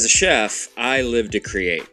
As 0.00 0.06
a 0.06 0.08
chef, 0.08 0.68
I 0.78 1.02
live 1.02 1.30
to 1.32 1.40
create. 1.40 1.86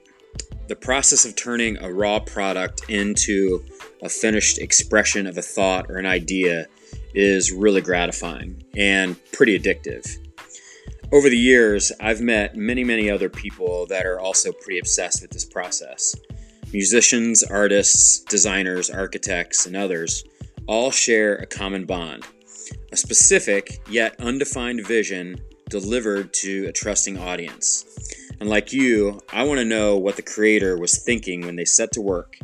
The 0.70 0.78
process 0.78 1.26
of 1.26 1.36
turning 1.36 1.78
a 1.84 1.92
raw 1.92 2.20
product 2.20 2.90
into 2.90 3.66
a 4.02 4.08
finished 4.08 4.60
expression 4.60 5.28
of 5.28 5.38
a 5.38 5.42
thought 5.42 5.92
or 5.92 5.98
an 5.98 6.06
idea 6.06 6.68
is 7.14 7.52
really 7.52 7.82
gratifying 7.82 8.64
and 8.78 9.18
pretty 9.34 9.60
addictive. 9.60 10.08
Over 11.12 11.28
the 11.28 11.38
years, 11.38 11.92
I've 12.00 12.22
met 12.22 12.56
many, 12.56 12.86
many 12.86 13.10
other 13.10 13.28
people 13.28 13.86
that 13.88 14.06
are 14.06 14.22
also 14.22 14.54
pretty 14.54 14.80
obsessed 14.80 15.22
with 15.22 15.32
this 15.32 15.44
process. 15.44 16.16
Musicians, 16.72 17.44
artists, 17.44 18.22
designers, 18.22 18.90
architects, 18.90 19.66
and 19.66 19.76
others 19.76 20.24
all 20.66 20.92
share 20.92 21.36
a 21.36 21.46
common 21.46 21.86
bond 21.86 22.26
a 22.92 22.98
specific 22.98 23.82
yet 23.90 24.16
undefined 24.20 24.86
vision 24.86 25.40
delivered 25.70 26.34
to 26.34 26.66
a 26.66 26.72
trusting 26.72 27.18
audience. 27.18 27.86
And 28.40 28.50
like 28.50 28.72
you, 28.72 29.20
I 29.32 29.44
want 29.44 29.60
to 29.60 29.66
know 29.66 29.98
what 29.98 30.16
the 30.16 30.22
creator 30.22 30.78
was 30.78 31.04
thinking 31.04 31.46
when 31.46 31.56
they 31.56 31.66
set 31.66 31.92
to 31.94 32.02
work 32.02 32.38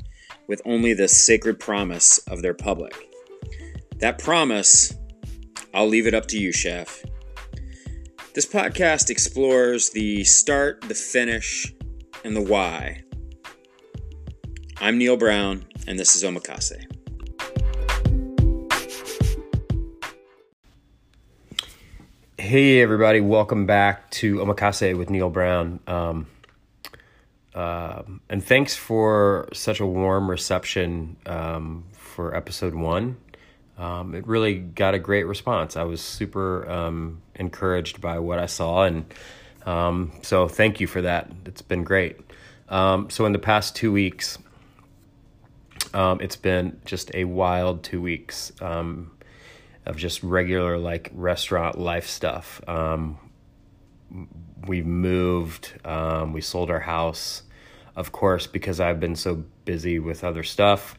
with 0.48 0.62
only 0.66 0.94
the 0.94 1.08
sacred 1.08 1.60
promise 1.60 2.18
of 2.28 2.42
their 2.42 2.54
public. 2.54 3.10
That 3.98 4.20
promise, 4.20 4.94
I'll 5.74 5.88
leave 5.88 6.08
it 6.08 6.14
up 6.14 6.28
to 6.28 6.38
you, 6.38 6.52
chef. 6.52 7.04
This 8.34 8.46
podcast 8.46 9.10
explores 9.10 9.92
the 9.92 10.24
start, 10.24 10.82
the 10.82 10.96
finish, 10.96 11.74
and 12.24 12.36
the 12.36 12.42
why. 12.42 13.04
I'm 14.78 14.98
Neal 14.98 15.18
Brown, 15.18 15.66
and 15.88 16.00
this 16.00 16.16
is 16.16 16.24
Omakase. 16.24 16.93
Hey, 22.54 22.82
everybody, 22.82 23.20
welcome 23.20 23.66
back 23.66 24.12
to 24.12 24.36
Omakase 24.36 24.96
with 24.96 25.10
Neal 25.10 25.32
Brown. 25.32 25.80
Um, 25.88 26.28
uh, 27.56 28.04
and 28.30 28.44
thanks 28.44 28.76
for 28.76 29.50
such 29.54 29.80
a 29.80 29.88
warm 29.88 30.30
reception 30.30 31.18
um, 31.26 31.86
for 31.94 32.36
episode 32.36 32.76
one. 32.76 33.18
Um, 33.80 34.14
it 34.14 34.28
really 34.28 34.60
got 34.60 34.94
a 34.94 35.00
great 35.00 35.24
response. 35.24 35.76
I 35.76 35.82
was 35.82 36.00
super 36.00 36.70
um, 36.70 37.24
encouraged 37.34 38.00
by 38.00 38.20
what 38.20 38.38
I 38.38 38.46
saw, 38.46 38.84
and 38.84 39.12
um, 39.66 40.12
so 40.22 40.48
thank 40.48 40.80
you 40.80 40.86
for 40.86 41.02
that. 41.02 41.32
It's 41.48 41.64
been 41.64 41.84
great. 41.84 42.20
So, 42.70 43.26
in 43.26 43.32
the 43.32 43.40
past 43.40 43.76
two 43.76 43.92
weeks, 43.92 44.38
it's 45.92 46.36
been 46.36 46.80
just 46.86 47.10
a 47.16 47.24
wild 47.24 47.82
two 47.82 48.00
weeks. 48.00 48.52
Um, 48.62 49.10
of 49.86 49.98
just 49.98 50.24
regular 50.24 50.78
like 50.78 51.12
restaurant 51.14 51.78
life 51.78 52.08
stuff. 52.08 52.62
Um, 52.68 53.18
we 54.68 54.82
moved, 54.82 55.74
um, 55.86 56.34
we 56.34 56.42
sold 56.42 56.70
our 56.70 56.80
house. 56.80 57.44
Of 57.96 58.12
course, 58.12 58.48
because 58.48 58.80
I've 58.80 59.00
been 59.00 59.16
so 59.16 59.44
busy 59.66 60.00
with 60.00 60.24
other 60.24 60.44
stuff, 60.44 60.98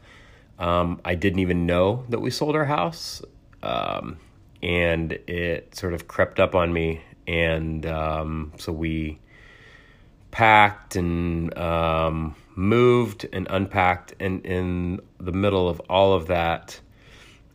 um, 0.59 1.01
I 1.03 1.15
didn't 1.15 1.39
even 1.39 1.65
know 1.65 2.05
that 2.09 2.19
we 2.19 2.29
sold 2.29 2.55
our 2.55 2.65
house. 2.65 3.21
Um, 3.61 4.17
and 4.61 5.11
it 5.27 5.75
sort 5.75 5.93
of 5.93 6.07
crept 6.07 6.39
up 6.39 6.55
on 6.55 6.71
me. 6.71 7.01
And 7.27 7.85
um, 7.85 8.53
so 8.57 8.71
we 8.71 9.19
packed 10.31 10.95
and 10.95 11.55
um, 11.57 12.35
moved 12.55 13.27
and 13.31 13.47
unpacked. 13.49 14.15
And 14.19 14.45
in 14.45 15.01
the 15.19 15.31
middle 15.31 15.67
of 15.67 15.79
all 15.81 16.13
of 16.13 16.27
that, 16.27 16.79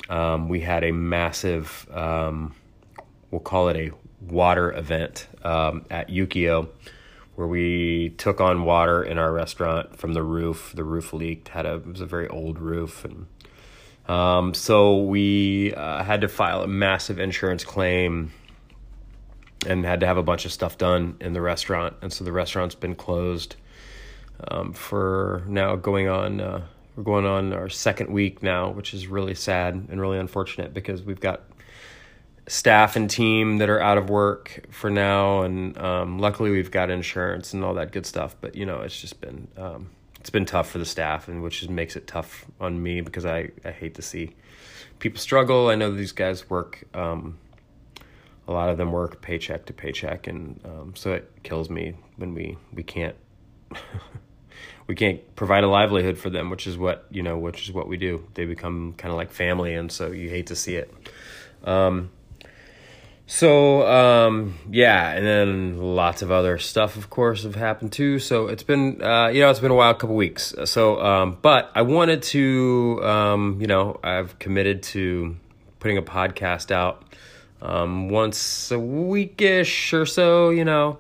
um, 0.09 0.49
we 0.49 0.61
had 0.61 0.85
a 0.85 0.93
massive, 0.93 1.87
um, 1.93 2.55
we'll 3.31 3.41
call 3.41 3.69
it 3.69 3.77
a 3.77 3.91
water 4.21 4.73
event 4.73 5.29
um, 5.45 5.85
at 5.91 6.09
Ukiyo, 6.09 6.69
where 7.35 7.47
we 7.47 8.11
took 8.19 8.41
on 8.41 8.65
water 8.65 9.03
in 9.03 9.19
our 9.19 9.33
restaurant 9.33 9.97
from 9.97 10.13
the 10.15 10.23
roof. 10.23 10.73
The 10.75 10.85
roof 10.85 11.13
leaked. 11.13 11.49
had 11.49 11.67
a 11.67 11.75
it 11.75 11.87
was 11.87 12.01
a 12.01 12.07
very 12.07 12.29
old 12.29 12.59
roof, 12.59 13.05
and 13.05 13.27
um, 14.09 14.55
so 14.55 14.99
we 14.99 15.75
uh, 15.75 16.03
had 16.03 16.21
to 16.23 16.29
file 16.29 16.63
a 16.63 16.67
massive 16.67 17.19
insurance 17.19 17.65
claim 17.65 18.33
and 19.67 19.85
had 19.85 20.01
to 20.01 20.07
have 20.07 20.17
a 20.17 20.23
bunch 20.23 20.45
of 20.45 20.53
stuff 20.53 20.79
done 20.79 21.17
in 21.21 21.33
the 21.33 21.41
restaurant. 21.41 21.95
And 22.03 22.13
so 22.13 22.25
the 22.25 22.33
restaurant's 22.33 22.75
been 22.75 22.95
closed 22.95 23.57
um, 24.49 24.73
for 24.73 25.45
now 25.47 25.77
going 25.77 26.09
on 26.09 26.41
uh, 26.41 26.67
we're 27.01 27.05
going 27.05 27.25
on 27.25 27.55
our 27.55 27.71
second 27.71 28.13
week 28.13 28.43
now, 28.43 28.69
which 28.69 28.93
is 28.93 29.07
really 29.07 29.35
sad 29.35 29.75
and 29.75 29.99
really 29.99 30.19
unfortunate 30.19 30.75
because 30.75 31.03
we've 31.03 31.19
got 31.19 31.45
staff 32.47 32.95
and 32.95 33.09
team 33.09 33.57
that 33.57 33.71
are 33.71 33.81
out 33.81 33.97
of 33.97 34.11
work 34.11 34.67
for 34.71 34.91
now, 34.91 35.41
and 35.41 35.79
um, 35.79 36.19
luckily 36.19 36.51
we've 36.51 36.71
got 36.71 36.91
insurance 36.91 37.55
and 37.55 37.65
all 37.65 37.73
that 37.73 37.91
good 37.91 38.05
stuff. 38.05 38.37
But 38.39 38.55
you 38.55 38.67
know, 38.67 38.83
it's 38.83 39.01
just 39.01 39.19
been 39.19 39.49
um, 39.57 39.89
it's 40.19 40.29
been 40.29 40.45
tough 40.45 40.69
for 40.71 40.77
the 40.77 40.85
staff, 40.85 41.27
and 41.27 41.43
which 41.43 41.61
just 41.61 41.71
makes 41.71 41.97
it 41.97 42.07
tough 42.07 42.45
on 42.61 42.83
me 42.83 43.01
because 43.01 43.25
I 43.25 43.51
I 43.65 43.71
hate 43.71 43.95
to 43.95 44.03
see 44.03 44.35
people 44.99 45.21
struggle. 45.21 45.69
I 45.69 45.77
know 45.77 45.95
these 45.95 46.13
guys 46.13 46.51
work. 46.51 46.85
Um, 46.93 47.39
a 48.47 48.53
lot 48.53 48.69
of 48.69 48.77
them 48.77 48.93
work 48.93 49.23
paycheck 49.23 49.65
to 49.67 49.73
paycheck, 49.73 50.27
and 50.27 50.61
um, 50.67 50.93
so 50.95 51.15
it 51.15 51.31
kills 51.45 51.71
me 51.71 51.95
when 52.17 52.35
we 52.35 52.59
we 52.75 52.83
can't 52.83 53.17
we 54.91 54.97
can't 54.97 55.37
provide 55.37 55.63
a 55.63 55.69
livelihood 55.69 56.19
for 56.19 56.31
them, 56.31 56.51
which 56.51 56.67
is 56.67 56.77
what 56.77 57.07
you 57.13 57.23
know, 57.23 57.39
which 57.39 57.63
is 57.63 57.73
what 57.73 57.87
we 57.87 57.97
do. 57.97 58.27
They 58.35 58.45
become 58.45 58.95
kind 58.99 59.13
of 59.13 59.17
like 59.17 59.31
family, 59.31 59.73
and 59.75 59.91
so 59.91 60.11
you 60.11 60.29
hate 60.29 60.49
to 60.49 60.57
see 60.57 60.75
it. 60.75 60.93
Um, 61.63 62.11
so 63.29 63.87
um, 63.87 64.59
yeah, 64.69 65.13
and 65.13 65.25
then 65.25 65.95
lots 65.95 66.23
of 66.23 66.33
other 66.33 66.59
stuff, 66.59 66.97
of 66.97 67.09
course, 67.09 67.45
have 67.45 67.55
happened 67.55 67.93
too. 67.93 68.19
So 68.19 68.49
it's 68.49 68.65
been 68.65 69.01
uh, 69.01 69.29
you 69.29 69.43
know 69.43 69.51
it's 69.51 69.61
been 69.61 69.71
a 69.71 69.77
wild 69.77 70.01
couple 70.01 70.17
weeks. 70.17 70.57
So 70.65 71.01
um, 71.01 71.39
but 71.41 71.71
I 71.73 71.83
wanted 71.83 72.25
to 72.35 73.01
um, 73.05 73.59
you 73.61 73.69
know 73.69 74.01
I've 74.03 74.41
committed 74.41 74.83
to 74.95 75.37
putting 75.79 75.99
a 75.99 76.03
podcast 76.03 76.73
out 76.73 77.05
um, 77.63 78.09
once 78.09 78.73
a 78.73 78.75
weekish 78.75 79.93
or 79.93 80.05
so. 80.05 80.51
You 80.51 80.65
know, 80.65 80.99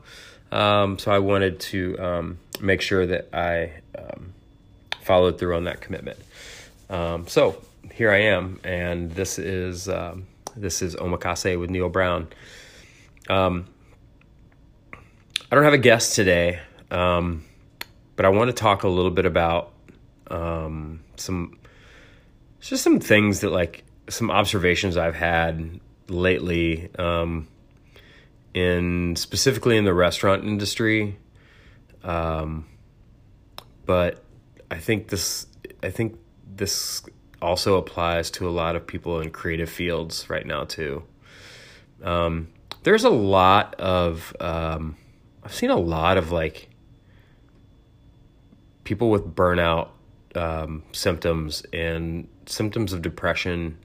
um, 0.53 0.97
so 0.97 1.11
I 1.11 1.19
wanted 1.19 1.59
to 1.59 1.99
um, 1.99 2.39
make 2.61 2.81
sure 2.81 3.07
that 3.07 3.29
I 3.33 3.73
um, 3.99 4.35
followed 5.03 5.39
through 5.39 5.57
on 5.57 5.65
that 5.65 5.81
commitment. 5.81 6.19
Um, 6.89 7.27
so 7.27 7.63
here 7.93 8.11
I 8.11 8.23
am, 8.23 8.61
and 8.65 9.11
this 9.13 9.39
is 9.39 9.89
um, 9.89 10.27
this 10.57 10.83
is 10.83 10.97
Omakase 10.97 11.59
with 11.59 11.71
Neal 11.71 11.89
Brown. 11.89 12.29
Um, 13.29 13.67
I 14.93 15.55
don't 15.55 15.65
have 15.65 15.73
a 15.73 15.79
guest 15.79 16.15
today, 16.15 16.61
um, 16.91 17.45
but 18.17 18.27
I 18.27 18.29
want 18.29 18.49
to 18.49 18.55
talk 18.55 18.83
a 18.83 18.89
little 18.89 19.11
bit 19.11 19.27
about 19.27 19.73
um, 20.29 21.01
some 21.17 21.59
just 22.61 22.83
some 22.83 23.01
things 23.01 23.41
that 23.41 23.51
like 23.51 23.85
some 24.09 24.31
observations 24.31 24.97
I've 24.97 25.15
had 25.15 25.81
lately 26.09 26.91
in 28.53 29.15
specifically 29.17 29.77
in 29.77 29.85
the 29.85 29.95
restaurant 29.95 30.45
industry 30.45 31.17
um, 32.05 32.67
but 33.87 34.23
I 34.71 34.79
think 34.79 35.09
this 35.09 35.47
I 35.83 35.91
think 35.91 36.19
this 36.47 37.03
also 37.43 37.77
applies 37.77 38.31
to 38.33 38.49
a 38.49 38.51
lot 38.51 38.77
of 38.77 38.87
people 38.87 39.21
in 39.21 39.31
creative 39.31 39.71
fields 39.71 40.29
right 40.29 40.47
now 40.47 40.65
too. 40.65 41.03
Um, 42.03 42.49
there's 42.83 43.05
a 43.05 43.11
lot 43.11 43.75
of 43.77 44.35
um, 44.41 44.97
I've 45.43 45.55
seen 45.55 45.71
a 45.71 45.79
lot 45.79 46.17
of 46.17 46.33
like 46.33 46.69
people 48.85 49.11
with 49.11 49.35
burnout 49.35 49.89
um, 50.35 50.83
symptoms 50.93 51.63
and 51.73 52.29
symptoms 52.47 52.93
of 52.93 53.03
depression 53.03 53.79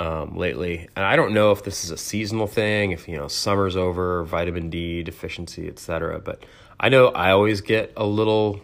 um, 0.00 0.36
lately. 0.36 0.88
And 0.96 1.04
I 1.04 1.16
don't 1.16 1.32
know 1.32 1.52
if 1.52 1.64
this 1.64 1.84
is 1.84 1.90
a 1.90 1.96
seasonal 1.96 2.46
thing, 2.46 2.92
if 2.92 3.08
you 3.08 3.16
know 3.16 3.28
summer's 3.28 3.76
over, 3.76 4.24
vitamin 4.24 4.70
D 4.70 5.02
deficiency, 5.02 5.68
etc. 5.68 6.20
But 6.20 6.44
I 6.80 6.88
know 6.88 7.08
I 7.08 7.32
always 7.32 7.60
get 7.60 7.92
a 7.96 8.06
little, 8.06 8.60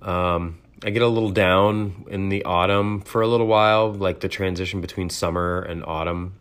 um, 0.00 0.58
I 0.82 0.90
get 0.90 1.02
a 1.02 1.08
little 1.08 1.30
down 1.30 2.06
in 2.08 2.30
the 2.30 2.44
autumn 2.44 3.02
for 3.02 3.20
a 3.20 3.28
little 3.28 3.46
while, 3.46 3.92
like 3.92 4.20
the 4.20 4.28
transition 4.28 4.80
between 4.80 5.10
summer 5.10 5.60
and 5.60 5.84
autumn. 5.84 6.34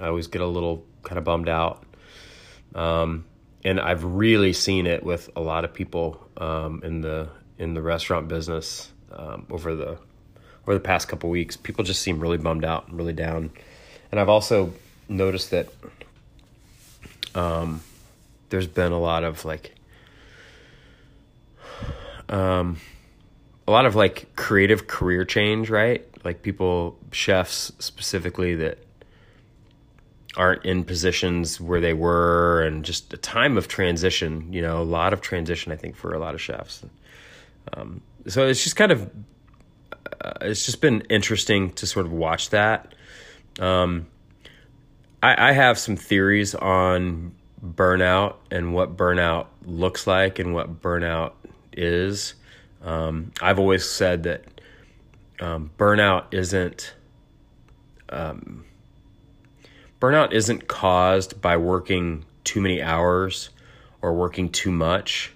I 0.00 0.08
always 0.08 0.26
get 0.26 0.42
a 0.42 0.46
little 0.46 0.84
kind 1.02 1.18
of 1.18 1.24
bummed 1.24 1.48
out. 1.48 1.84
Um, 2.74 3.24
and 3.64 3.80
I've 3.80 4.04
really 4.04 4.52
seen 4.52 4.86
it 4.86 5.02
with 5.02 5.30
a 5.36 5.40
lot 5.40 5.64
of 5.64 5.72
people 5.72 6.28
um, 6.36 6.82
in 6.84 7.00
the 7.00 7.28
in 7.58 7.74
the 7.74 7.82
restaurant 7.82 8.28
business 8.28 8.90
um, 9.12 9.46
over 9.50 9.74
the 9.74 9.98
over 10.62 10.74
the 10.74 10.80
past 10.80 11.08
couple 11.08 11.30
weeks. 11.30 11.56
People 11.56 11.84
just 11.84 12.02
seem 12.02 12.20
really 12.20 12.38
bummed 12.38 12.64
out 12.64 12.88
and 12.88 12.96
really 12.96 13.12
down. 13.12 13.50
And 14.10 14.20
I've 14.20 14.28
also 14.28 14.74
noticed 15.08 15.50
that 15.50 15.68
um, 17.34 17.82
there's 18.50 18.66
been 18.66 18.92
a 18.92 18.98
lot 18.98 19.24
of 19.24 19.44
like 19.44 19.74
um, 22.28 22.78
a 23.66 23.70
lot 23.70 23.86
of 23.86 23.94
like 23.94 24.34
creative 24.36 24.86
career 24.86 25.24
change, 25.24 25.70
right? 25.70 26.06
Like 26.24 26.42
people, 26.42 26.98
chefs 27.12 27.72
specifically, 27.78 28.54
that 28.56 28.78
aren't 30.36 30.64
in 30.64 30.84
positions 30.84 31.60
where 31.60 31.80
they 31.80 31.94
were, 31.94 32.62
and 32.62 32.84
just 32.84 33.12
a 33.12 33.16
time 33.16 33.56
of 33.56 33.68
transition. 33.68 34.52
You 34.52 34.62
know, 34.62 34.80
a 34.80 34.84
lot 34.84 35.12
of 35.12 35.20
transition. 35.20 35.72
I 35.72 35.76
think 35.76 35.96
for 35.96 36.14
a 36.14 36.18
lot 36.18 36.34
of 36.34 36.40
chefs. 36.40 36.84
Um, 37.72 38.00
so 38.26 38.46
it's 38.46 38.62
just 38.62 38.76
kind 38.76 38.92
of 38.92 39.10
uh, 40.20 40.32
it's 40.42 40.64
just 40.64 40.80
been 40.80 41.02
interesting 41.02 41.72
to 41.72 41.86
sort 41.86 42.06
of 42.06 42.12
watch 42.12 42.50
that. 42.50 42.94
Um, 43.60 44.06
I, 45.22 45.50
I 45.50 45.52
have 45.52 45.78
some 45.78 45.96
theories 45.96 46.54
on 46.54 47.32
burnout 47.64 48.36
and 48.50 48.72
what 48.72 48.96
burnout 48.96 49.46
looks 49.64 50.06
like 50.06 50.38
and 50.38 50.54
what 50.54 50.80
burnout 50.80 51.32
is. 51.78 52.34
Um, 52.82 53.32
I've 53.40 53.58
always 53.58 53.88
said 53.88 54.24
that 54.24 54.44
um, 55.40 55.70
burnout 55.78 56.26
isn't 56.32 56.94
um, 58.10 58.64
burnout 60.00 60.32
isn't 60.32 60.68
caused 60.68 61.40
by 61.40 61.56
working 61.56 62.24
too 62.44 62.60
many 62.60 62.82
hours 62.82 63.50
or 64.00 64.14
working 64.14 64.50
too 64.50 64.70
much, 64.70 65.32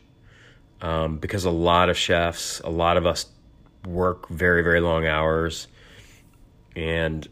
um, 0.81 1.19
because 1.19 1.45
a 1.45 1.51
lot 1.51 1.89
of 1.89 1.97
chefs, 1.97 2.61
a 2.61 2.71
lot 2.71 2.97
of 2.97 3.07
us 3.07 3.27
work 3.87 4.29
very 4.29 4.63
very 4.63 4.81
long 4.81 5.07
hours, 5.07 5.67
and 6.77 7.27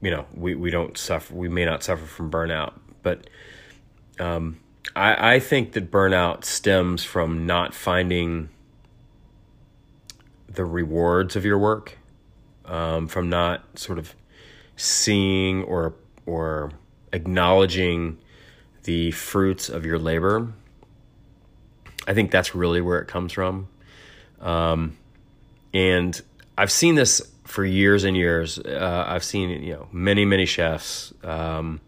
you 0.00 0.10
know 0.10 0.26
we 0.34 0.54
we 0.54 0.70
don't 0.70 0.96
suffer. 0.96 1.34
We 1.34 1.48
may 1.48 1.64
not 1.64 1.82
suffer 1.82 2.06
from 2.06 2.30
burnout, 2.30 2.72
but 3.02 3.28
um, 4.18 4.58
I, 4.94 5.34
I 5.34 5.40
think 5.40 5.72
that 5.72 5.90
burnout 5.90 6.44
stems 6.44 7.04
from 7.04 7.46
not 7.46 7.74
finding 7.74 8.48
the 10.48 10.64
rewards 10.64 11.36
of 11.36 11.44
your 11.44 11.58
work, 11.58 11.98
um, 12.64 13.06
from 13.06 13.28
not 13.28 13.78
sort 13.78 13.98
of 13.98 14.14
seeing 14.76 15.62
or 15.64 15.94
or 16.26 16.72
acknowledging 17.12 18.18
the 18.84 19.10
fruits 19.12 19.68
of 19.68 19.84
your 19.84 19.98
labor. 19.98 20.52
I 22.06 22.14
think 22.14 22.30
that's 22.30 22.54
really 22.54 22.80
where 22.80 22.98
it 22.98 23.06
comes 23.06 23.32
from, 23.32 23.68
um, 24.40 24.96
and 25.72 26.20
I've 26.58 26.72
seen 26.72 26.94
this 26.94 27.22
for 27.44 27.64
years 27.64 28.04
and 28.04 28.16
years. 28.16 28.58
Uh, 28.58 29.04
I've 29.06 29.24
seen 29.24 29.50
you 29.62 29.74
know 29.74 29.88
many 29.92 30.24
many 30.24 30.46
chefs. 30.46 31.12
Um, 31.22 31.80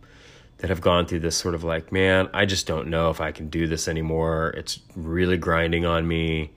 that 0.62 0.70
have 0.70 0.80
gone 0.80 1.06
through 1.06 1.18
this 1.18 1.36
sort 1.36 1.56
of 1.56 1.64
like, 1.64 1.90
man, 1.90 2.28
I 2.32 2.46
just 2.46 2.68
don't 2.68 2.86
know 2.86 3.10
if 3.10 3.20
I 3.20 3.32
can 3.32 3.48
do 3.48 3.66
this 3.66 3.88
anymore. 3.88 4.54
It's 4.56 4.78
really 4.94 5.36
grinding 5.36 5.84
on 5.84 6.06
me. 6.06 6.52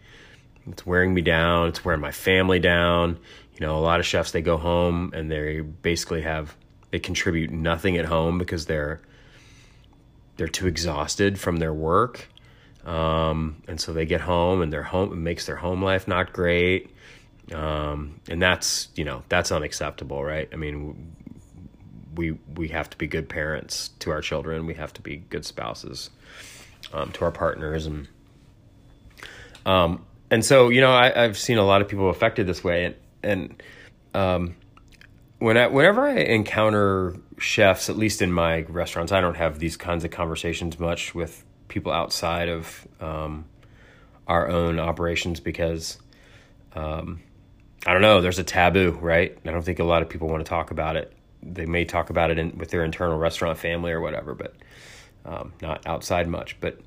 It's 0.68 0.86
wearing 0.86 1.16
me 1.16 1.22
down. 1.22 1.70
It's 1.70 1.84
wearing 1.84 2.02
my 2.02 2.12
family 2.12 2.60
down. 2.60 3.18
You 3.56 3.66
know, 3.66 3.76
a 3.76 3.82
lot 3.82 4.00
of 4.00 4.06
chefs 4.06 4.30
they 4.30 4.44
go 4.44 4.58
home 4.58 5.12
and 5.16 5.32
they 5.32 5.62
basically 5.62 6.22
have 6.22 6.56
they 6.92 7.00
contribute 7.00 7.50
nothing 7.50 7.98
at 7.98 8.06
home 8.06 8.38
because 8.38 8.68
they're 8.68 9.02
they're 10.38 10.48
too 10.48 10.68
exhausted 10.68 11.40
from 11.40 11.58
their 11.58 11.74
work. 11.74 12.28
Um, 12.86 13.64
and 13.68 13.82
so 13.82 13.92
they 13.92 14.06
get 14.06 14.22
home 14.22 14.62
and 14.62 14.72
their 14.72 14.84
home 14.84 15.14
it 15.14 15.16
makes 15.16 15.48
their 15.48 15.56
home 15.56 15.82
life 15.84 16.08
not 16.08 16.32
great. 16.32 16.92
Um, 17.52 18.22
and 18.30 18.40
that's, 18.40 18.90
you 18.96 19.04
know, 19.04 19.24
that's 19.30 19.52
unacceptable, 19.52 20.24
right? 20.24 20.48
I 20.54 20.58
mean, 20.58 21.16
we 22.16 22.38
we 22.56 22.70
have 22.70 22.90
to 22.90 22.98
be 22.98 23.08
good 23.08 23.30
parents 23.30 23.90
to 24.00 24.12
our 24.12 24.22
children. 24.22 24.66
We 24.66 24.76
have 24.76 24.94
to 24.94 25.02
be 25.02 25.18
good 25.18 25.46
spouses 25.46 26.10
um, 26.94 27.12
to 27.14 27.26
our 27.26 27.32
partners, 27.32 27.86
and 27.86 28.08
um, 29.66 30.06
and 30.32 30.44
so 30.44 30.70
you 30.70 30.82
know 30.82 30.92
I, 30.92 31.24
I've 31.24 31.38
seen 31.38 31.58
a 31.58 31.64
lot 31.66 31.82
of 31.82 31.88
people 31.88 32.10
affected 32.10 32.48
this 32.48 32.64
way, 32.64 32.86
and 32.86 32.96
and 33.24 33.64
um, 34.14 34.56
when 35.40 35.58
I, 35.58 35.68
whenever 35.68 36.08
I 36.08 36.18
encounter 36.18 37.16
chefs, 37.38 37.90
at 37.90 37.98
least 37.98 38.22
in 38.22 38.32
my 38.32 38.62
restaurants, 38.64 39.12
I 39.12 39.22
don't 39.22 39.38
have 39.38 39.60
these 39.60 39.78
kinds 39.78 40.04
of 40.04 40.12
conversations 40.12 40.80
much 40.80 41.14
with 41.14 41.44
people 41.68 41.92
outside 41.92 42.50
of 42.50 42.88
um, 43.00 43.46
our 44.28 44.48
own 44.48 44.80
operations 44.80 45.40
because. 45.40 45.98
Um, 46.74 47.22
I 47.88 47.94
don't 47.94 48.02
know. 48.02 48.20
There's 48.20 48.40
a 48.40 48.44
taboo, 48.44 48.98
right? 49.00 49.38
I 49.46 49.52
don't 49.52 49.62
think 49.62 49.78
a 49.78 49.84
lot 49.84 50.02
of 50.02 50.10
people 50.10 50.28
want 50.28 50.44
to 50.44 50.50
talk 50.50 50.72
about 50.72 50.96
it 50.96 51.16
they 51.46 51.66
may 51.66 51.86
talk 51.86 52.10
about 52.10 52.32
it 52.32 52.40
in, 52.40 52.58
with 52.58 52.70
their 52.70 52.84
internal 52.84 53.18
restaurant 53.18 53.58
family 53.58 53.92
or 53.92 54.02
whatever, 54.02 54.34
but 54.34 54.56
um, 55.26 55.54
not 55.62 55.86
outside 55.86 56.28
much. 56.28 56.60
But 56.60 56.80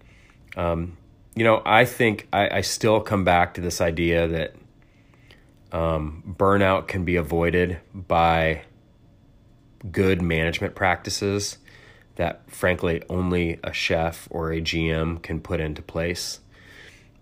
um, 0.57 0.97
you 1.35 1.45
know, 1.45 1.63
I 1.65 1.85
think 1.85 2.27
I, 2.33 2.59
I, 2.59 2.61
still 2.63 3.01
come 3.01 3.23
back 3.23 3.55
to 3.55 3.61
this 3.61 3.81
idea 3.81 4.27
that 4.27 4.55
um, 5.71 6.35
burnout 6.37 6.89
can 6.89 7.05
be 7.05 7.17
avoided 7.17 7.79
by 7.95 8.63
good 9.93 10.21
management 10.21 10.75
practices 10.75 11.59
that, 12.17 12.51
frankly, 12.51 13.03
only 13.09 13.61
a 13.63 13.73
chef 13.73 14.27
or 14.31 14.51
a 14.53 14.61
GM 14.61 15.23
can 15.23 15.41
put 15.41 15.61
into 15.61 15.83
place. 15.83 16.41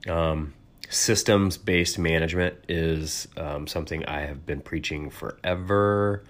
Um, 0.08 0.54
systems 0.88 1.58
based 1.58 1.98
management 1.98 2.56
is 2.68 3.28
um, 3.36 3.66
something 3.66 4.04
I 4.06 4.20
have 4.20 4.46
been 4.46 4.60
preaching 4.60 5.10
forever. 5.10 6.24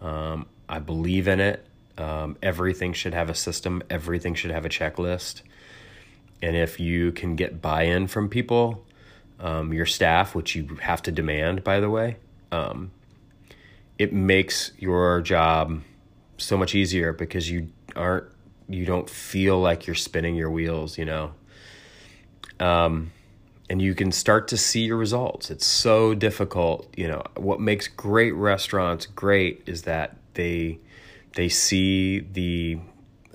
Um, 0.00 0.46
I 0.72 0.78
believe 0.78 1.28
in 1.28 1.38
it. 1.38 1.66
Um, 1.98 2.38
everything 2.42 2.94
should 2.94 3.12
have 3.12 3.28
a 3.28 3.34
system, 3.34 3.82
everything 3.90 4.34
should 4.34 4.50
have 4.50 4.64
a 4.64 4.70
checklist. 4.70 5.42
And 6.40 6.56
if 6.56 6.80
you 6.80 7.12
can 7.12 7.36
get 7.36 7.60
buy 7.60 7.82
in 7.82 8.06
from 8.06 8.30
people, 8.30 8.82
um, 9.38 9.74
your 9.74 9.84
staff, 9.84 10.34
which 10.34 10.54
you 10.56 10.78
have 10.80 11.02
to 11.02 11.12
demand, 11.12 11.62
by 11.62 11.78
the 11.78 11.90
way, 11.90 12.16
um, 12.50 12.90
it 13.98 14.14
makes 14.14 14.72
your 14.78 15.20
job 15.20 15.82
so 16.38 16.56
much 16.56 16.74
easier 16.74 17.12
because 17.12 17.50
you 17.50 17.68
aren't, 17.94 18.24
you 18.66 18.86
don't 18.86 19.10
feel 19.10 19.60
like 19.60 19.86
you're 19.86 19.94
spinning 19.94 20.36
your 20.36 20.50
wheels, 20.50 20.96
you 20.96 21.04
know. 21.04 21.34
Um, 22.58 23.12
and 23.68 23.82
you 23.82 23.94
can 23.94 24.10
start 24.10 24.48
to 24.48 24.56
see 24.56 24.80
your 24.80 24.96
results. 24.96 25.50
It's 25.50 25.66
so 25.66 26.14
difficult, 26.14 26.88
you 26.96 27.08
know. 27.08 27.22
What 27.36 27.60
makes 27.60 27.88
great 27.88 28.32
restaurants 28.32 29.04
great 29.04 29.62
is 29.66 29.82
that 29.82 30.16
they 30.34 30.78
they 31.34 31.48
see 31.48 32.20
the 32.20 32.78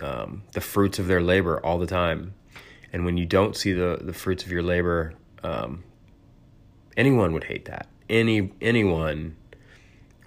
um, 0.02 0.44
the 0.54 0.62
fruits 0.62 1.00
of 1.00 1.08
their 1.08 1.22
labor 1.22 1.60
all 1.66 1.78
the 1.80 1.88
time, 1.88 2.34
and 2.94 3.06
when 3.06 3.18
you 3.18 3.26
don't 3.26 3.56
see 3.56 3.74
the 3.74 4.00
the 4.02 4.14
fruits 4.14 4.44
of 4.44 4.52
your 4.52 4.64
labor, 4.64 5.14
um, 5.44 5.84
anyone 6.96 7.34
would 7.34 7.46
hate 7.46 7.66
that. 7.66 7.88
Any 8.10 8.52
anyone 8.62 9.36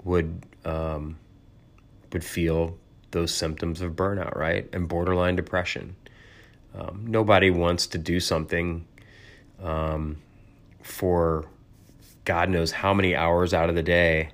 would 0.05 0.45
um, 0.65 1.19
would 2.13 2.25
feel 2.25 2.77
those 3.11 3.35
symptoms 3.35 3.81
of 3.81 3.93
burnout, 3.93 4.37
right, 4.37 4.69
and 4.73 4.89
borderline 4.89 5.37
depression. 5.37 5.97
Um, 6.75 7.05
nobody 7.09 7.51
wants 7.51 7.89
to 7.89 7.99
do 7.99 8.21
something 8.21 8.87
um, 9.63 10.19
for 10.83 11.47
God 12.25 12.49
knows 12.49 12.71
how 12.71 12.95
many 12.95 13.17
hours 13.17 13.53
out 13.53 13.69
of 13.69 13.75
the 13.75 13.83
day 13.83 14.31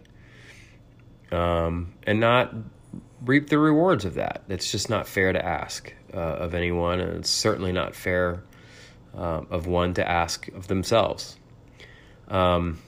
um, 1.32 1.94
and 2.04 2.20
not 2.20 2.54
reap 3.24 3.48
the 3.48 3.58
rewards 3.58 4.04
of 4.04 4.14
that. 4.14 4.42
It's 4.48 4.70
just 4.70 4.90
not 4.90 5.06
fair 5.06 5.32
to 5.32 5.44
ask 5.44 5.92
uh, 6.14 6.18
of 6.18 6.54
anyone, 6.54 7.00
and 7.00 7.18
it's 7.18 7.30
certainly 7.30 7.72
not 7.72 7.94
fair 7.94 8.42
uh, 9.16 9.42
of 9.50 9.66
one 9.66 9.94
to 9.94 10.08
ask 10.08 10.48
of 10.48 10.68
themselves. 10.68 11.36
Um, 12.28 12.80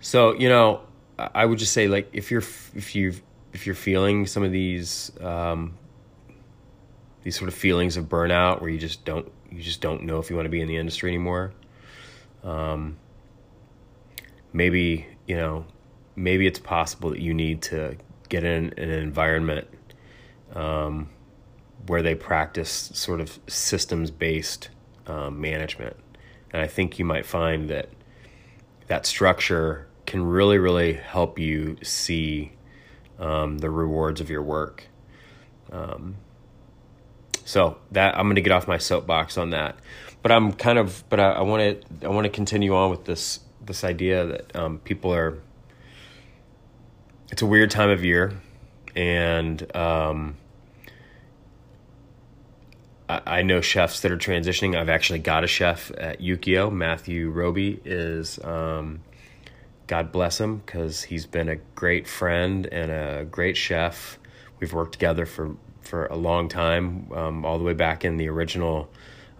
so 0.00 0.34
you 0.34 0.48
know, 0.48 0.82
I 1.18 1.44
would 1.44 1.58
just 1.58 1.72
say 1.72 1.88
like 1.88 2.08
if 2.12 2.30
you're 2.30 2.44
if 2.74 2.94
you 2.94 3.14
if 3.52 3.66
you're 3.66 3.74
feeling 3.74 4.26
some 4.26 4.42
of 4.42 4.52
these 4.52 5.10
um, 5.20 5.76
these 7.22 7.36
sort 7.36 7.48
of 7.48 7.54
feelings 7.54 7.96
of 7.96 8.06
burnout 8.06 8.60
where 8.60 8.70
you 8.70 8.78
just 8.78 9.04
don't 9.04 9.30
you 9.50 9.62
just 9.62 9.80
don't 9.80 10.04
know 10.04 10.18
if 10.18 10.30
you 10.30 10.36
want 10.36 10.46
to 10.46 10.50
be 10.50 10.60
in 10.60 10.68
the 10.68 10.76
industry 10.76 11.10
anymore. 11.10 11.52
Um, 12.44 12.98
maybe 14.52 15.06
you 15.26 15.36
know 15.36 15.64
maybe 16.16 16.46
it's 16.46 16.58
possible 16.58 17.10
that 17.10 17.20
you 17.20 17.34
need 17.34 17.62
to 17.62 17.96
get 18.28 18.42
in 18.42 18.72
an 18.78 18.90
environment 18.90 19.68
um, 20.54 21.08
where 21.86 22.02
they 22.02 22.14
practice 22.14 22.90
sort 22.94 23.20
of 23.20 23.38
systems 23.46 24.10
based 24.10 24.70
um, 25.06 25.40
management. 25.40 25.96
And 26.50 26.62
I 26.62 26.66
think 26.66 26.98
you 26.98 27.04
might 27.04 27.26
find 27.26 27.68
that 27.68 27.90
that 28.86 29.06
structure 29.06 29.86
can 30.06 30.24
really, 30.24 30.58
really 30.58 30.94
help 30.94 31.38
you 31.38 31.76
see 31.82 32.52
um, 33.18 33.58
the 33.58 33.70
rewards 33.70 34.20
of 34.20 34.30
your 34.30 34.42
work. 34.42 34.84
Um, 35.70 36.16
so 37.44 37.78
that 37.92 38.16
I'm 38.16 38.26
going 38.26 38.36
to 38.36 38.40
get 38.40 38.52
off 38.52 38.66
my 38.66 38.78
soapbox 38.78 39.36
on 39.38 39.50
that, 39.50 39.76
but 40.22 40.32
I'm 40.32 40.52
kind 40.52 40.78
of, 40.78 41.04
but 41.08 41.20
I 41.20 41.42
want 41.42 41.80
to, 42.00 42.06
I 42.06 42.08
want 42.08 42.24
to 42.24 42.30
continue 42.30 42.74
on 42.74 42.90
with 42.90 43.04
this, 43.04 43.40
this 43.64 43.84
idea 43.84 44.26
that 44.26 44.56
um, 44.56 44.78
people 44.78 45.12
are 45.12 45.38
it's 47.30 47.42
a 47.42 47.46
weird 47.46 47.70
time 47.70 47.90
of 47.90 48.04
year, 48.04 48.32
and 48.94 49.76
um, 49.76 50.36
I, 53.08 53.42
know 53.42 53.60
chefs 53.60 54.00
that 54.00 54.10
are 54.10 54.16
transitioning. 54.16 54.76
I've 54.76 54.88
actually 54.88 55.20
got 55.20 55.44
a 55.44 55.46
chef 55.46 55.92
at 55.96 56.20
Ukiyo. 56.20 56.72
Matthew 56.72 57.30
Roby 57.30 57.80
is 57.84 58.42
um, 58.42 59.00
God 59.86 60.10
bless 60.10 60.40
him 60.40 60.58
because 60.58 61.04
he's 61.04 61.26
been 61.26 61.48
a 61.48 61.56
great 61.76 62.08
friend 62.08 62.66
and 62.66 62.90
a 62.90 63.24
great 63.24 63.56
chef. 63.56 64.18
We've 64.58 64.72
worked 64.72 64.92
together 64.92 65.26
for, 65.26 65.56
for 65.82 66.06
a 66.06 66.16
long 66.16 66.48
time, 66.48 67.12
um, 67.12 67.44
all 67.44 67.58
the 67.58 67.64
way 67.64 67.74
back 67.74 68.04
in 68.04 68.16
the 68.16 68.28
original 68.28 68.90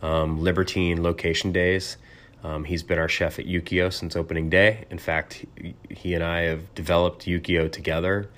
um, 0.02 0.40
Libertine 0.40 1.02
location 1.02 1.50
days. 1.50 1.96
Um, 2.42 2.64
he's 2.64 2.82
been 2.82 2.98
our 2.98 3.08
chef 3.08 3.38
at 3.38 3.46
Ukiyo 3.46 3.92
since 3.92 4.14
opening 4.14 4.50
day. 4.50 4.84
In 4.90 4.98
fact, 4.98 5.44
he, 5.90 6.14
and 6.14 6.22
I 6.22 6.42
have 6.42 6.74
developed 6.74 7.26
Ukiyo 7.26 7.70
together, 7.70 8.30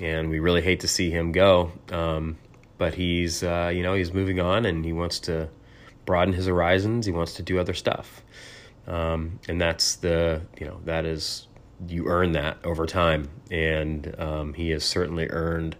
and 0.00 0.30
we 0.30 0.38
really 0.38 0.62
hate 0.62 0.80
to 0.80 0.88
see 0.88 1.10
him 1.10 1.32
go. 1.32 1.72
Um, 1.90 2.38
but 2.78 2.94
he's, 2.94 3.42
uh, 3.42 3.72
you 3.74 3.82
know, 3.82 3.94
he's 3.94 4.12
moving 4.12 4.38
on, 4.40 4.66
and 4.66 4.84
he 4.84 4.92
wants 4.92 5.20
to 5.20 5.48
broaden 6.04 6.34
his 6.34 6.46
horizons. 6.46 7.06
He 7.06 7.12
wants 7.12 7.34
to 7.34 7.42
do 7.42 7.58
other 7.58 7.74
stuff, 7.74 8.22
um, 8.86 9.40
and 9.48 9.60
that's 9.60 9.96
the, 9.96 10.42
you 10.58 10.66
know, 10.66 10.80
that 10.84 11.04
is 11.04 11.48
you 11.88 12.06
earn 12.08 12.32
that 12.32 12.58
over 12.64 12.86
time, 12.86 13.28
and 13.50 14.14
um, 14.20 14.54
he 14.54 14.70
has 14.70 14.84
certainly 14.84 15.28
earned. 15.30 15.76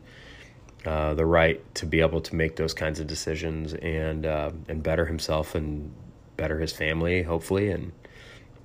Uh, 0.85 1.15
the 1.15 1.25
right 1.25 1.73
to 1.77 1.87
be 1.87 2.01
able 2.01 2.21
to 2.21 2.35
make 2.35 2.57
those 2.57 2.75
kinds 2.75 2.99
of 2.99 3.07
decisions 3.07 3.73
and 3.73 4.27
uh, 4.27 4.51
and 4.67 4.83
better 4.83 5.07
himself 5.07 5.55
and 5.55 5.95
better 6.37 6.59
his 6.59 6.73
family, 6.73 7.23
hopefully, 7.23 7.71
and 7.71 7.93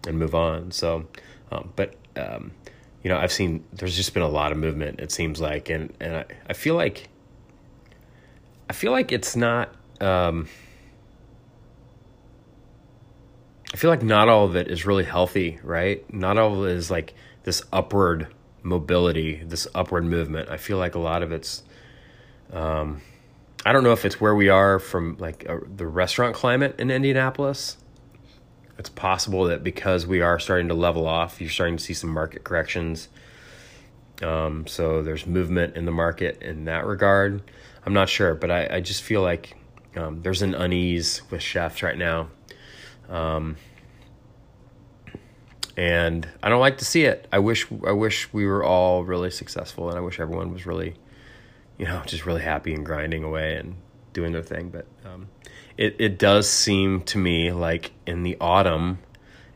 and 0.08 0.18
move 0.18 0.36
on. 0.36 0.72
So, 0.72 1.08
um, 1.52 1.74
but 1.76 1.96
um, 2.16 2.52
you 3.04 3.10
know, 3.10 3.18
I've 3.18 3.32
seen 3.32 3.64
there's 3.74 3.96
just 3.96 4.14
been 4.14 4.24
a 4.24 4.30
lot 4.30 4.52
of 4.52 4.58
movement. 4.58 5.00
It 5.00 5.12
seems 5.12 5.40
like, 5.40 5.70
and 5.70 5.94
and 6.00 6.18
I, 6.18 6.26
I 6.50 6.54
feel 6.54 6.76
like 6.76 7.10
I 8.70 8.74
feel 8.74 8.92
like 8.92 9.12
it's 9.12 9.36
not. 9.36 9.74
Um, 10.02 10.48
I 13.74 13.78
feel 13.78 13.90
like 13.90 14.04
not 14.04 14.30
all 14.30 14.46
of 14.46 14.56
it 14.56 14.70
is 14.70 14.86
really 14.86 15.04
healthy, 15.04 15.60
right? 15.62 16.12
Not 16.14 16.38
all 16.38 16.64
of 16.64 16.70
it 16.70 16.76
is 16.76 16.90
like 16.90 17.14
this 17.44 17.62
upward 17.72 18.28
mobility, 18.64 19.44
this 19.44 19.68
upward 19.76 20.06
movement. 20.06 20.50
I 20.50 20.58
feel 20.58 20.78
like 20.78 20.96
a 20.96 21.00
lot 21.00 21.22
of 21.22 21.32
it's 21.32 21.64
um, 22.52 23.02
I 23.66 23.74
don't 23.74 23.84
know 23.84 23.92
if 23.92 24.06
it's 24.06 24.22
where 24.22 24.36
we 24.36 24.50
are 24.50 24.80
from 24.80 25.18
like 25.20 25.46
uh, 25.50 25.58
the 25.76 25.88
restaurant 25.88 26.36
climate 26.36 26.80
in 26.80 26.90
Indianapolis. 26.90 27.78
It's 28.78 28.90
possible 28.90 29.46
that 29.46 29.64
because 29.64 30.06
we 30.06 30.22
are 30.22 30.40
starting 30.40 30.68
to 30.68 30.74
level 30.74 31.08
off, 31.08 31.42
you're 31.42 31.50
starting 31.50 31.78
to 31.78 31.84
see 31.84 31.94
some 31.94 32.12
market 32.12 32.44
corrections. 32.44 33.10
Um, 34.22 34.68
so 34.68 35.02
there's 35.02 35.26
movement 35.26 35.76
in 35.76 35.86
the 35.86 35.92
market 35.92 36.42
in 36.42 36.66
that 36.66 36.86
regard. 36.86 37.42
I'm 37.86 37.94
not 37.94 38.10
sure, 38.10 38.36
but 38.36 38.52
I, 38.52 38.68
I 38.78 38.80
just 38.82 39.02
feel 39.02 39.22
like 39.22 39.56
um, 39.96 40.22
there's 40.22 40.42
an 40.42 40.54
unease 40.54 41.22
with 41.32 41.42
chefs 41.42 41.82
right 41.82 41.98
now. 41.98 42.30
Um, 43.10 43.58
and 45.76 46.28
I 46.42 46.50
don't 46.50 46.60
like 46.60 46.80
to 46.80 46.86
see 46.86 47.06
it. 47.06 47.28
I 47.32 47.40
wish 47.40 47.68
I 47.86 47.92
wish 47.92 48.32
we 48.34 48.46
were 48.46 48.64
all 48.64 49.04
really 49.04 49.30
successful, 49.32 49.90
and 49.90 49.98
I 49.98 50.02
wish 50.02 50.20
everyone 50.20 50.52
was 50.52 50.66
really 50.66 50.96
you 51.78 51.86
know, 51.86 52.02
just 52.06 52.26
really 52.26 52.42
happy 52.42 52.74
and 52.74 52.86
grinding 52.86 53.24
away 53.24 53.56
and 53.56 53.76
doing 54.14 54.32
their 54.32 54.44
thing. 54.44 54.70
But 54.70 54.86
um, 55.06 55.30
it 55.78 55.96
it 56.00 56.18
does 56.18 56.50
seem 56.50 57.02
to 57.02 57.18
me 57.18 57.52
like 57.52 57.92
in 58.06 58.24
the 58.24 58.38
autumn, 58.42 59.00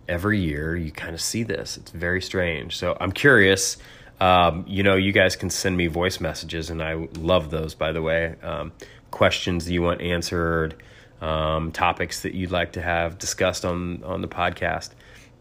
every 0.08 0.40
year 0.40 0.75
you 0.75 0.92
kind 0.92 1.13
of 1.13 1.22
see 1.22 1.44
this. 1.44 1.78
It's 1.78 1.92
very 1.92 2.22
strange. 2.22 2.78
So 2.78 2.96
I'm 3.00 3.12
curious. 3.12 3.78
Um, 4.20 4.66
you 4.68 4.84
know, 4.84 4.96
you 4.96 5.13
guys 5.13 5.36
can 5.36 5.50
send 5.50 5.75
me 5.75 5.88
voice 5.88 6.20
messages, 6.20 6.70
and 6.70 6.84
I 6.84 7.08
love 7.18 7.50
those. 7.50 7.74
By 7.74 7.92
the 7.92 8.04
way, 8.04 8.36
um, 8.44 8.72
questions 9.10 9.70
you 9.70 9.82
want 9.82 10.01
answered, 10.01 10.75
um, 11.22 11.72
topics 11.72 12.22
that 12.22 12.36
you'd 12.36 12.51
like 12.51 12.74
to 12.74 12.84
have 12.84 13.18
discussed 13.18 13.66
on 13.66 14.04
on 14.04 14.22
the 14.22 14.28
podcast. 14.28 14.92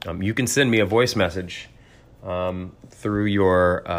Um, 0.06 0.22
you 0.22 0.32
can 0.32 0.46
send 0.46 0.70
me 0.70 0.80
a 0.80 0.86
voice 0.86 1.14
message 1.14 1.68
um, 2.22 2.72
through 2.88 3.26
your 3.26 3.90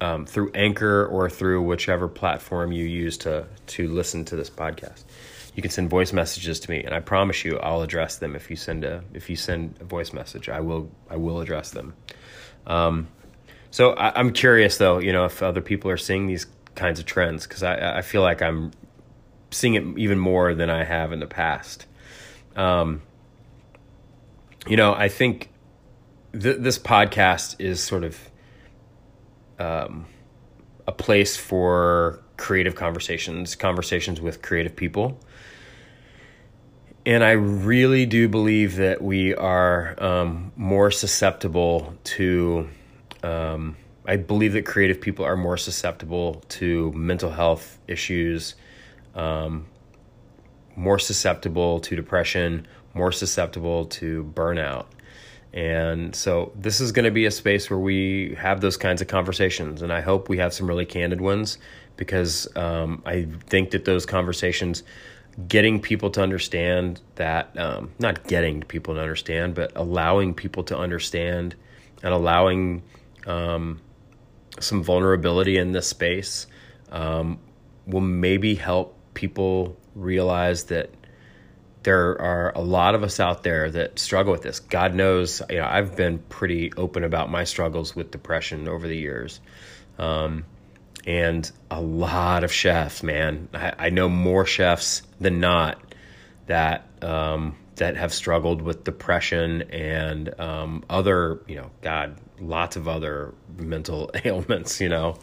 um, 0.00 0.26
through 0.26 0.50
Anchor 0.52 1.06
or 1.06 1.30
through 1.30 1.62
whichever 1.62 2.08
platform 2.08 2.72
you 2.72 2.84
use 2.84 3.18
to 3.18 3.46
to 3.68 3.88
listen 3.88 4.24
to 4.26 4.36
this 4.36 4.50
podcast. 4.50 5.04
You 5.54 5.62
can 5.62 5.70
send 5.70 5.88
voice 5.88 6.12
messages 6.12 6.58
to 6.60 6.70
me, 6.70 6.82
and 6.82 6.94
I 6.94 7.00
promise 7.00 7.44
you, 7.44 7.58
I'll 7.58 7.82
address 7.82 8.16
them 8.16 8.34
if 8.34 8.50
you 8.50 8.56
send 8.56 8.84
a 8.84 9.04
if 9.14 9.30
you 9.30 9.36
send 9.36 9.76
a 9.80 9.84
voice 9.84 10.12
message. 10.12 10.48
I 10.48 10.60
will 10.60 10.90
I 11.08 11.16
will 11.16 11.40
address 11.40 11.70
them. 11.70 11.94
Um, 12.66 13.08
so 13.70 13.92
I, 13.92 14.18
am 14.18 14.32
curious 14.32 14.78
though, 14.78 14.98
you 14.98 15.12
know, 15.12 15.24
if 15.24 15.42
other 15.42 15.60
people 15.60 15.90
are 15.90 15.96
seeing 15.96 16.26
these 16.26 16.46
kinds 16.74 16.98
of 16.98 17.06
trends 17.06 17.46
because 17.46 17.62
I 17.62 17.98
I 17.98 18.02
feel 18.02 18.22
like 18.22 18.42
I'm 18.42 18.72
seeing 19.50 19.74
it 19.74 19.98
even 19.98 20.18
more 20.18 20.54
than 20.54 20.70
I 20.70 20.84
have 20.84 21.12
in 21.12 21.20
the 21.20 21.26
past. 21.26 21.86
Um, 22.56 23.02
you 24.66 24.76
know, 24.76 24.94
I 24.94 25.08
think 25.08 25.50
th- 26.32 26.58
this 26.58 26.78
podcast 26.78 27.56
is 27.58 27.82
sort 27.82 28.04
of 28.04 28.18
um, 29.58 30.06
a 30.86 30.92
place 30.92 31.36
for 31.36 32.20
creative 32.36 32.74
conversations, 32.74 33.54
conversations 33.54 34.20
with 34.20 34.42
creative 34.42 34.74
people. 34.74 35.18
And 37.06 37.22
I 37.22 37.32
really 37.32 38.06
do 38.06 38.28
believe 38.28 38.76
that 38.76 39.02
we 39.02 39.34
are 39.34 39.94
um, 40.02 40.52
more 40.56 40.90
susceptible 40.90 41.94
to, 42.04 42.68
um, 43.22 43.76
I 44.06 44.16
believe 44.16 44.54
that 44.54 44.64
creative 44.64 45.00
people 45.00 45.24
are 45.24 45.36
more 45.36 45.58
susceptible 45.58 46.42
to 46.50 46.92
mental 46.92 47.30
health 47.30 47.78
issues, 47.86 48.54
um, 49.14 49.66
more 50.76 50.98
susceptible 50.98 51.78
to 51.80 51.94
depression, 51.94 52.66
more 52.94 53.12
susceptible 53.12 53.84
to 53.86 54.32
burnout. 54.34 54.86
And 55.54 56.16
so 56.16 56.50
this 56.56 56.80
is 56.80 56.90
going 56.90 57.04
to 57.04 57.12
be 57.12 57.26
a 57.26 57.30
space 57.30 57.70
where 57.70 57.78
we 57.78 58.34
have 58.36 58.60
those 58.60 58.76
kinds 58.76 59.00
of 59.00 59.06
conversations. 59.06 59.82
And 59.82 59.92
I 59.92 60.00
hope 60.00 60.28
we 60.28 60.38
have 60.38 60.52
some 60.52 60.66
really 60.66 60.84
candid 60.84 61.20
ones 61.20 61.58
because 61.96 62.48
um, 62.56 63.02
I 63.06 63.28
think 63.46 63.70
that 63.70 63.84
those 63.84 64.04
conversations, 64.04 64.82
getting 65.46 65.80
people 65.80 66.10
to 66.10 66.20
understand 66.20 67.00
that, 67.14 67.56
um, 67.56 67.92
not 68.00 68.26
getting 68.26 68.62
people 68.62 68.94
to 68.94 69.00
understand, 69.00 69.54
but 69.54 69.70
allowing 69.76 70.34
people 70.34 70.64
to 70.64 70.76
understand 70.76 71.54
and 72.02 72.12
allowing 72.12 72.82
um, 73.28 73.80
some 74.58 74.82
vulnerability 74.82 75.56
in 75.56 75.70
this 75.70 75.86
space 75.86 76.48
um, 76.90 77.38
will 77.86 78.00
maybe 78.00 78.56
help 78.56 78.98
people 79.14 79.76
realize 79.94 80.64
that 80.64 80.90
there 81.84 82.20
are 82.20 82.52
a 82.54 82.60
lot 82.60 82.94
of 82.94 83.02
us 83.02 83.20
out 83.20 83.42
there 83.42 83.70
that 83.70 83.98
struggle 83.98 84.32
with 84.32 84.42
this. 84.42 84.58
God 84.58 84.94
knows, 84.94 85.40
you 85.48 85.56
know, 85.56 85.66
I've 85.66 85.96
been 85.96 86.18
pretty 86.18 86.72
open 86.76 87.04
about 87.04 87.30
my 87.30 87.44
struggles 87.44 87.94
with 87.94 88.10
depression 88.10 88.68
over 88.68 88.88
the 88.88 88.96
years. 88.96 89.40
Um, 89.98 90.44
and 91.06 91.50
a 91.70 91.80
lot 91.80 92.42
of 92.42 92.52
chefs, 92.52 93.02
man, 93.02 93.48
I, 93.52 93.72
I, 93.78 93.90
know 93.90 94.08
more 94.08 94.46
chefs 94.46 95.02
than 95.20 95.38
not 95.38 95.78
that 96.46 96.88
um, 97.02 97.56
that 97.76 97.96
have 97.96 98.12
struggled 98.12 98.62
with 98.62 98.84
depression 98.84 99.62
and 99.70 100.40
um, 100.40 100.84
other, 100.88 101.40
you 101.46 101.56
know, 101.56 101.70
God, 101.82 102.16
lots 102.40 102.76
of 102.76 102.88
other 102.88 103.34
mental 103.56 104.10
ailments, 104.24 104.80
you 104.80 104.88
know. 104.88 105.18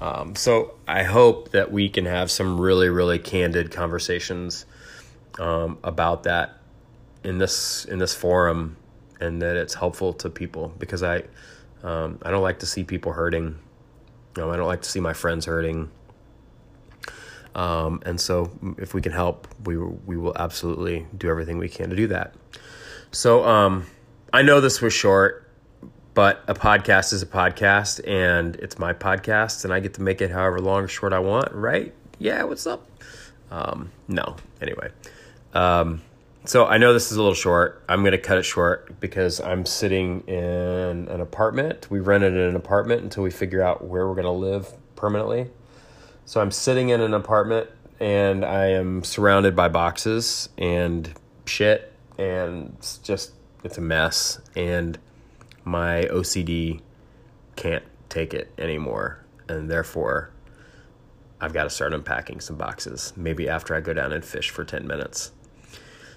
Um, 0.00 0.36
so 0.36 0.74
I 0.86 1.04
hope 1.04 1.52
that 1.52 1.72
we 1.72 1.88
can 1.88 2.04
have 2.04 2.30
some 2.30 2.60
really, 2.60 2.90
really 2.90 3.18
candid 3.18 3.70
conversations 3.70 4.66
um, 5.38 5.78
about 5.82 6.24
that 6.24 6.58
in 7.22 7.38
this 7.38 7.84
in 7.86 7.98
this 7.98 8.14
forum, 8.14 8.76
and 9.20 9.40
that 9.42 9.56
it's 9.56 9.74
helpful 9.74 10.12
to 10.14 10.30
people 10.30 10.72
because 10.78 11.02
I 11.02 11.24
um, 11.82 12.18
I 12.22 12.30
don't 12.30 12.42
like 12.42 12.60
to 12.60 12.66
see 12.66 12.84
people 12.84 13.12
hurting. 13.12 13.58
I 14.36 14.40
don't 14.40 14.66
like 14.66 14.82
to 14.82 14.88
see 14.88 15.00
my 15.00 15.12
friends 15.12 15.46
hurting. 15.46 15.90
Um, 17.54 18.02
and 18.04 18.20
so, 18.20 18.50
if 18.78 18.94
we 18.94 19.00
can 19.00 19.12
help, 19.12 19.46
we 19.64 19.76
we 19.76 20.16
will 20.16 20.36
absolutely 20.36 21.06
do 21.16 21.28
everything 21.28 21.58
we 21.58 21.68
can 21.68 21.90
to 21.90 21.96
do 21.96 22.08
that. 22.08 22.34
So, 23.12 23.44
um, 23.44 23.86
I 24.32 24.42
know 24.42 24.60
this 24.60 24.80
was 24.80 24.92
short, 24.92 25.48
but 26.14 26.42
a 26.48 26.54
podcast 26.54 27.12
is 27.12 27.22
a 27.22 27.26
podcast, 27.26 28.00
and 28.08 28.56
it's 28.56 28.78
my 28.78 28.92
podcast, 28.92 29.64
and 29.64 29.72
I 29.72 29.78
get 29.78 29.94
to 29.94 30.02
make 30.02 30.20
it 30.20 30.32
however 30.32 30.60
long 30.60 30.82
or 30.82 30.88
short 30.88 31.12
I 31.12 31.20
want, 31.20 31.52
right? 31.52 31.94
Yeah, 32.18 32.42
what's 32.42 32.66
up? 32.66 32.88
Um, 33.52 33.92
no, 34.08 34.36
anyway. 34.60 34.90
Um, 35.54 36.02
so 36.44 36.66
I 36.66 36.76
know 36.76 36.92
this 36.92 37.10
is 37.10 37.16
a 37.16 37.22
little 37.22 37.34
short. 37.34 37.82
I'm 37.88 38.00
going 38.00 38.12
to 38.12 38.18
cut 38.18 38.36
it 38.36 38.42
short 38.42 39.00
because 39.00 39.40
I'm 39.40 39.64
sitting 39.64 40.20
in 40.26 41.08
an 41.08 41.20
apartment. 41.20 41.90
We 41.90 42.00
rented 42.00 42.36
an 42.36 42.54
apartment 42.54 43.02
until 43.02 43.22
we 43.22 43.30
figure 43.30 43.62
out 43.62 43.84
where 43.84 44.06
we're 44.06 44.14
going 44.14 44.24
to 44.24 44.30
live 44.30 44.68
permanently. 44.94 45.50
So 46.26 46.40
I'm 46.40 46.50
sitting 46.50 46.90
in 46.90 47.00
an 47.00 47.14
apartment 47.14 47.70
and 48.00 48.44
I 48.44 48.66
am 48.66 49.04
surrounded 49.04 49.54
by 49.56 49.68
boxes 49.68 50.48
and 50.58 51.12
shit 51.46 51.92
and 52.18 52.74
it's 52.78 52.98
just 52.98 53.32
it's 53.62 53.78
a 53.78 53.80
mess 53.80 54.40
and 54.56 54.98
my 55.64 56.08
OCD 56.10 56.80
can't 57.56 57.84
take 58.08 58.34
it 58.34 58.52
anymore 58.58 59.24
and 59.48 59.70
therefore 59.70 60.30
I've 61.40 61.52
got 61.52 61.64
to 61.64 61.70
start 61.70 61.92
unpacking 61.92 62.40
some 62.40 62.56
boxes 62.56 63.12
maybe 63.16 63.48
after 63.48 63.74
I 63.74 63.80
go 63.80 63.92
down 63.92 64.12
and 64.12 64.24
fish 64.24 64.50
for 64.50 64.64
10 64.64 64.86
minutes. 64.86 65.32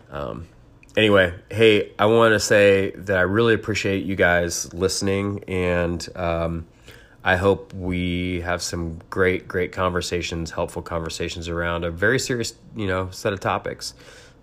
Um, 0.10 0.48
anyway, 0.96 1.34
hey, 1.50 1.92
I 2.00 2.06
want 2.06 2.34
to 2.34 2.40
say 2.40 2.92
that 2.92 3.18
I 3.18 3.22
really 3.22 3.54
appreciate 3.54 4.06
you 4.06 4.16
guys 4.16 4.74
listening, 4.74 5.44
and 5.48 6.08
um, 6.16 6.68
I 7.24 7.36
hope 7.36 7.74
we 7.74 8.42
have 8.42 8.62
some 8.62 9.00
great, 9.10 9.48
great 9.48 9.72
conversations, 9.72 10.52
helpful 10.52 10.82
conversations 10.82 11.50
around 11.50 11.84
a 11.84 11.92
very 11.92 12.20
serious, 12.20 12.54
you 12.76 12.88
know, 12.88 13.10
set 13.12 13.34
of 13.34 13.40
topics 13.40 13.94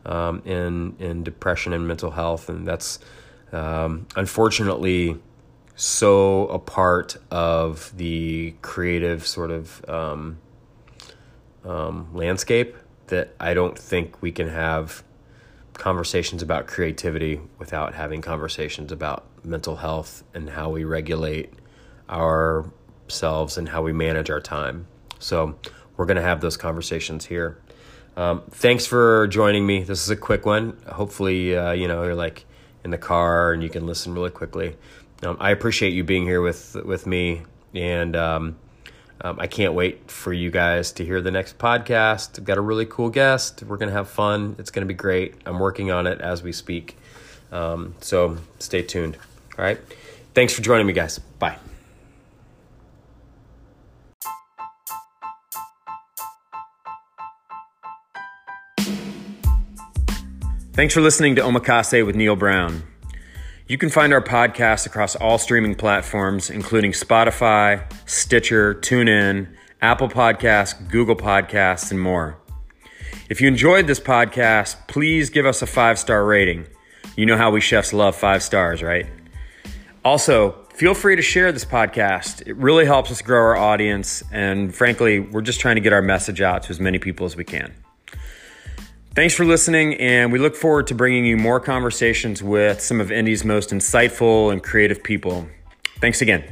um, 0.07 0.43
in 0.45 0.97
in 0.99 1.23
depression 1.23 1.73
and 1.73 1.87
mental 1.89 2.11
health, 2.11 2.49
and 2.49 2.67
that's 2.67 2.99
um, 3.53 4.07
unfortunately 4.17 5.19
so 5.77 6.47
a 6.49 6.59
part 6.59 7.17
of 7.31 7.93
the 7.97 8.55
creative 8.63 9.27
sort 9.27 9.51
of 9.51 9.85
um, 9.89 10.39
um, 11.65 12.09
landscape 12.15 12.77
that 13.09 13.35
I 13.41 13.55
don't 13.55 13.79
think 13.79 14.23
we 14.23 14.31
can 14.31 14.49
have 14.49 15.03
conversations 15.75 16.43
about 16.43 16.67
creativity 16.67 17.41
without 17.59 17.95
having 17.95 18.23
conversations 18.23 18.93
about 18.93 19.27
mental 19.45 19.77
health 19.77 20.25
and 20.33 20.51
how 20.51 20.71
we 20.71 20.85
regulate 20.85 21.53
ourselves 22.09 23.59
and 23.59 23.69
how 23.69 23.83
we 23.83 23.93
manage 23.93 24.31
our 24.31 24.41
time. 24.41 24.87
So 25.19 25.59
we're 25.97 26.07
going 26.07 26.17
to 26.17 26.23
have 26.23 26.41
those 26.41 26.57
conversations 26.57 27.27
here. 27.27 27.61
Um, 28.17 28.43
thanks 28.51 28.87
for 28.87 29.27
joining 29.27 29.67
me. 29.67 29.83
This 29.83 30.03
is 30.03 30.11
a 30.11 30.17
quick 30.17 30.47
one. 30.47 30.79
Hopefully, 30.87 31.57
uh, 31.57 31.73
you 31.73 31.89
know, 31.89 32.05
you're 32.05 32.15
like 32.15 32.45
in 32.85 32.91
the 32.91 32.99
car 32.99 33.53
and 33.53 33.63
you 33.63 33.69
can 33.69 33.87
listen 33.87 34.15
really 34.15 34.31
quickly. 34.31 34.77
Um, 35.23 35.37
I 35.41 35.51
appreciate 35.51 35.93
you 35.93 36.05
being 36.05 36.25
here 36.25 36.41
with 36.41 36.77
with 36.85 37.07
me, 37.07 37.43
and 37.75 38.15
um, 38.15 38.57
um, 39.21 39.39
I 39.41 39.47
can't 39.47 39.75
wait 39.75 40.11
for 40.11 40.33
you 40.33 40.51
guys 40.51 40.93
to 40.93 41.05
hear 41.05 41.21
the 41.21 41.31
next 41.31 41.59
podcast. 41.59 42.39
I've 42.39 42.45
got 42.45 42.59
a 42.59 42.61
really 42.61 42.87
cool 42.87 43.11
guest. 43.11 43.63
We're 43.63 43.77
gonna 43.77 43.93
have 43.93 44.09
fun. 44.09 44.57
It's 44.59 44.71
gonna 44.71 44.87
be 44.87 44.95
great. 44.95 45.35
I'm 45.47 45.59
working 45.59 45.91
on 45.91 46.07
it 46.07 46.21
as 46.21 46.43
we 46.43 46.53
speak. 46.53 46.97
Um, 47.53 47.95
so 48.01 48.37
stay 48.59 48.83
tuned. 48.83 49.17
All 49.59 49.65
right. 49.65 49.79
Thanks 50.35 50.53
for 50.53 50.63
joining 50.63 50.87
me, 50.87 50.93
guys. 50.93 51.19
Bye. 51.39 51.59
Thanks 60.73 60.93
for 60.93 61.01
listening 61.01 61.37
to 61.37 61.43
Omakase 61.43 62.05
with 62.05 62.17
Neal 62.17 62.35
Brown. 62.35 62.83
You 63.67 63.79
can 63.79 63.89
find 63.89 64.13
our 64.13 64.21
podcast 64.21 64.85
across 64.85 65.17
all 65.17 65.39
streaming 65.39 65.75
platforms, 65.75 66.51
including 66.51 66.93
Spotify, 66.93 67.91
Stitcher, 68.07 68.75
TuneIn, 68.75 69.49
Apple 69.81 70.11
Podcasts, 70.11 70.91
Google 70.91 71.17
Podcasts, 71.17 71.91
and 71.91 71.99
more. 71.99 72.37
If 73.31 73.41
you 73.41 73.49
enjoyed 73.49 73.87
this 73.87 74.01
podcast, 74.01 74.87
please 74.87 75.31
give 75.31 75.47
us 75.47 75.63
a 75.63 75.67
five 75.67 75.99
star 75.99 76.27
rating. 76.27 76.67
You 77.17 77.25
know 77.25 77.39
how 77.39 77.51
we 77.51 77.63
chefs 77.63 77.95
love 77.95 78.15
five 78.15 78.43
stars, 78.43 78.83
right? 78.83 79.07
Also, 80.05 80.67
feel 80.75 80.93
free 80.93 81.17
to 81.17 81.23
share 81.23 81.51
this 81.51 81.65
podcast. 81.65 82.47
It 82.47 82.57
really 82.57 82.85
helps 82.85 83.11
us 83.11 83.23
grow 83.23 83.39
our 83.39 83.57
audience, 83.57 84.23
and 84.31 84.75
frankly, 84.75 85.21
we're 85.21 85.41
just 85.41 85.61
trying 85.61 85.77
to 85.77 85.81
get 85.81 85.95
our 85.95 86.03
message 86.03 86.43
out 86.43 86.65
to 86.65 86.71
as 86.71 86.81
many 86.81 86.99
people 86.99 87.25
as 87.25 87.35
we 87.35 87.45
can. 87.45 87.73
Thanks 89.15 89.33
for 89.33 89.45
listening, 89.45 89.95
and 90.01 90.33
we 90.33 90.41
look 90.41 90.57
forward 90.57 90.89
to 90.89 90.95
bringing 90.97 91.25
you 91.25 91.37
more 91.37 91.61
conversations 91.61 92.43
with 92.43 92.81
some 92.81 93.01
of 93.01 93.13
Indy's 93.13 93.45
most 93.45 93.71
insightful 93.71 94.51
and 94.51 94.61
creative 94.61 95.05
people. 95.05 95.47
Thanks 96.01 96.21
again. 96.21 96.43